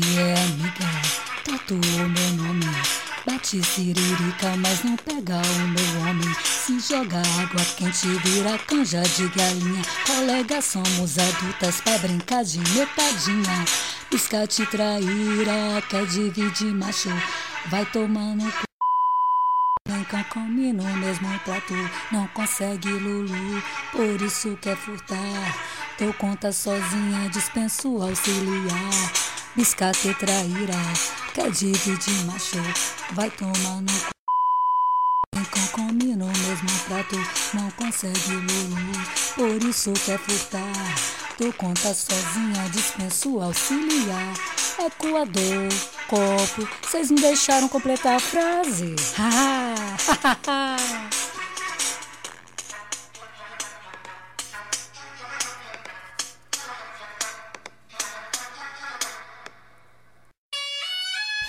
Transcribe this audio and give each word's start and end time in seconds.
que 0.00 0.18
é 0.18 0.34
amiga, 0.34 1.02
tatuou 1.44 2.08
meu 2.08 2.30
nome. 2.44 2.66
Bate 3.26 3.62
siririca, 3.64 4.56
mas 4.58 4.84
não 4.84 4.96
pega 4.96 5.36
o 5.36 5.68
meu 5.68 6.00
homem. 6.02 6.36
Se 6.44 6.78
joga 6.78 7.18
água 7.40 7.64
quente, 7.76 8.06
vira 8.06 8.58
canja 8.58 9.02
de 9.02 9.28
galinha. 9.28 9.82
Colega, 10.06 10.60
somos 10.60 11.18
adultas 11.18 11.80
pra 11.80 11.98
brincar 11.98 12.44
de 12.44 12.58
metadinha. 12.58 13.64
Piscate 14.10 14.66
traíra, 14.66 15.82
quer 15.88 16.06
dividir 16.06 16.74
macho. 16.74 17.10
Vai 17.66 17.84
tomando 17.86 18.44
cu. 18.44 18.66
Nunca 19.88 20.24
come 20.24 20.72
no 20.72 20.84
mesmo 20.96 21.38
prato, 21.40 21.74
não 22.12 22.26
consegue 22.28 22.88
Lulu, 22.88 23.62
por 23.92 24.22
isso 24.22 24.56
quer 24.60 24.76
furtar. 24.76 25.56
Deu 25.98 26.12
conta 26.14 26.52
sozinha, 26.52 27.28
dispenso 27.30 28.02
auxiliar. 28.02 29.35
Biscate 29.56 30.12
traíra, 30.12 30.76
quer 31.32 31.50
dividir 31.50 32.26
macho, 32.26 32.58
vai 33.12 33.30
tomar 33.30 33.80
no 33.80 33.86
cu. 33.86 34.10
Nunca 35.34 35.60
come 35.72 36.14
no 36.14 36.26
mesmo 36.26 36.68
prato, 36.86 37.16
não 37.54 37.70
consegue 37.70 38.32
Lulu, 38.32 38.76
por 39.34 39.68
isso 39.68 39.94
quer 40.04 40.18
furtar. 40.18 40.94
Deu 41.38 41.50
conta 41.54 41.94
sozinha, 41.94 42.68
dispenso 42.70 43.40
auxiliar. 43.40 44.34
Ecoador, 44.78 45.72
copo, 46.06 46.68
vocês 46.82 47.10
me 47.10 47.18
deixaram 47.18 47.66
completar 47.66 48.16
a 48.16 48.20
frase. 48.20 48.94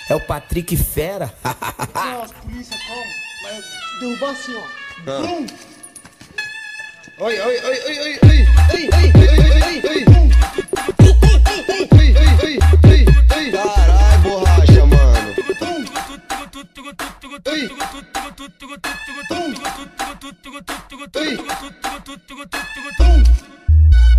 É 0.09 0.15
o 0.15 0.21
Patrick 0.21 0.77
Fera. 0.77 1.33
Nossa, 1.93 2.33
polícia, 2.35 2.77
calma. 2.87 3.03
Vai 3.43 3.61
derrubar 3.99 4.29
assim, 4.29 4.55
ó. 4.55 4.61
Bum! 5.03 5.45
Oi, 7.19 7.39
oi, 7.39 7.41
oi, 7.41 7.59
oi, 7.59 7.79
oi, 7.79 7.99
oi, 7.99 8.19
oi, 8.23 8.47
oi, 8.73 8.87
oi, 8.93 9.11
oi, 9.17 9.27
oi, 9.27 9.83
oi. 9.83 10.07
Caralho, 13.51 14.21
borracha, 14.23 14.85
mano. 14.85 15.29
Oi. 17.45 17.61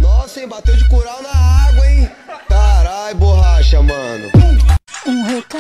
Nossa, 0.01 0.41
hein, 0.41 0.49
bateu 0.49 0.77
de 0.77 0.85
cural 0.89 1.23
na 1.23 1.31
água, 1.31 1.87
hein? 1.89 2.11
Caralho, 2.47 3.17
borracha, 3.17 3.83
mano. 3.83 4.31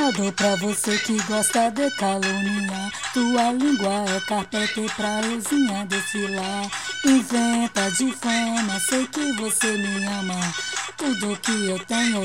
Recado 0.09 0.33
pra 0.33 0.56
você 0.56 0.97
que 1.01 1.23
gosta 1.25 1.70
de 1.70 1.91
caluniar. 1.91 2.91
Tua 3.12 3.53
língua 3.53 4.05
é 4.09 4.20
carpete 4.20 4.87
pra 4.97 5.20
euzinha 5.20 5.84
desfilar. 5.84 6.70
Inventa 7.05 7.91
de 7.91 8.11
fama, 8.12 8.81
sei 8.89 9.06
que 9.06 9.33
você 9.34 9.70
me 9.77 10.06
ama. 10.06 10.55
Tudo 10.97 11.36
que 11.36 11.67
eu 11.67 11.79
tenho, 11.84 12.25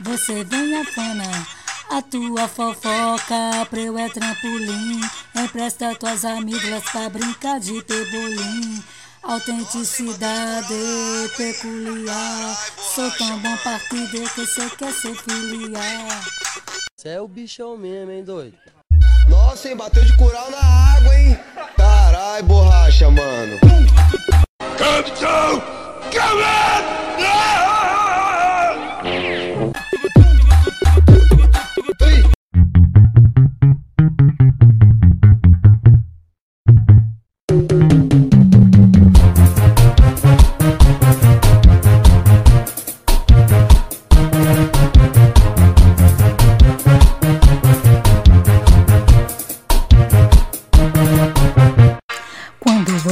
você 0.00 0.42
vem 0.42 0.80
afana. 0.80 1.46
A 1.90 2.02
tua 2.02 2.48
fofoca 2.48 3.64
pra 3.70 3.80
eu 3.80 3.96
é 3.96 4.08
trampolim. 4.08 5.00
Empresta 5.36 5.94
tuas 5.94 6.24
amigas 6.24 6.82
pra 6.90 7.08
brincar 7.10 7.60
de 7.60 7.80
pebolim. 7.82 8.82
Autenticidade 9.22 10.74
peculiar. 11.36 12.58
Sou 12.92 13.08
tão 13.12 13.38
bom 13.38 13.56
partido 13.58 14.28
que 14.30 14.46
cê 14.46 14.68
quer 14.70 14.92
ser 14.92 15.14
filiar. 15.14 16.24
Cê 17.00 17.08
é 17.08 17.20
o 17.22 17.26
bichão 17.26 17.78
mesmo, 17.78 18.12
hein, 18.12 18.22
doido? 18.22 18.52
Nossa, 19.26 19.70
hein, 19.70 19.74
bateu 19.74 20.04
de 20.04 20.14
cural 20.18 20.50
na 20.50 20.58
água, 20.58 21.18
hein? 21.18 21.38
Caralho, 21.74 22.44
borracha, 22.44 23.10
mano. 23.10 23.69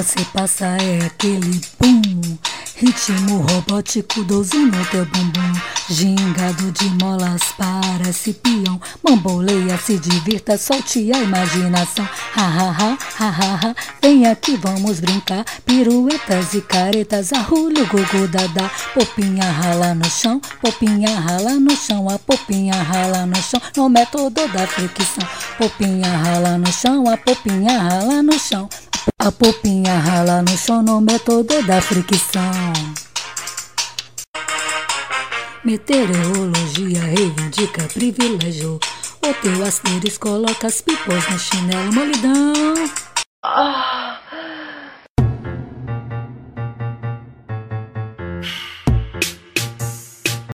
Você 0.09 0.25
passa 0.33 0.65
é 0.65 1.05
aquele 1.05 1.61
bum 1.79 2.39
Ritmo 2.81 3.41
robótico, 3.41 4.23
12 4.23 4.57
no 4.57 4.85
teu 4.87 5.05
bumbum. 5.07 5.53
Gingado 5.91 6.71
de 6.71 6.89
molas, 7.03 7.43
parece 7.59 8.33
peão. 8.35 8.81
Bamboleia, 9.03 9.77
se 9.77 9.99
divirta, 9.99 10.57
solte 10.57 11.11
a 11.13 11.19
imaginação. 11.19 12.09
Ha 12.37 12.41
ha 12.41 12.71
ha, 12.71 12.99
ha 13.19 13.29
ha 13.29 13.55
ha. 13.57 13.75
Vem 14.01 14.29
aqui, 14.29 14.57
vamos 14.57 15.01
brincar. 15.01 15.45
Piruetas 15.67 16.55
e 16.55 16.61
caretas, 16.61 17.33
arrulho, 17.33 17.85
gugu, 17.89 18.29
dadá 18.29 18.71
Popinha 18.95 19.51
rala 19.51 19.97
no 19.97 20.09
chão, 20.09 20.41
popinha 20.63 21.19
rala 21.19 21.55
no 21.55 21.75
chão. 21.77 22.09
A 22.09 22.17
popinha 22.17 22.81
rala 22.81 23.27
no 23.27 23.43
chão, 23.43 23.61
no 23.77 23.89
método 23.89 24.47
da 24.47 24.69
fricção. 24.69 25.27
Popinha 25.59 26.17
rala 26.17 26.57
no 26.57 26.73
chão, 26.73 27.09
a 27.09 27.17
popinha 27.17 27.77
rala 27.77 28.23
no 28.23 28.39
chão 28.39 28.69
a 29.19 29.33
popinha 29.33 29.99
rala 29.99 30.43
no 30.43 30.57
chão 30.57 30.83
no 30.83 31.01
método 31.01 31.63
da 31.63 31.81
fricção. 31.81 32.73
Meteorologia 35.65 37.01
reivindica 37.01 37.83
privilégio. 37.93 38.79
O 39.23 39.35
teu 39.35 39.65
asterisco 39.65 40.29
coloca 40.29 40.67
as 40.67 40.81
pipas 40.81 41.29
no 41.31 41.39
chinelo 41.39 41.93
molidão. 41.93 42.75